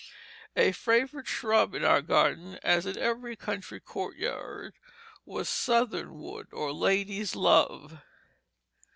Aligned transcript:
A 0.55 0.71
favorite 0.71 1.27
shrub 1.27 1.75
in 1.75 1.83
our 1.83 2.01
garden, 2.01 2.57
as 2.63 2.87
in 2.87 2.97
every 2.97 3.35
country 3.35 3.79
dooryard, 3.79 4.73
was 5.25 5.47
southernwood, 5.47 6.47
or 6.51 6.73
lad's 6.73 7.35
love. 7.35 8.01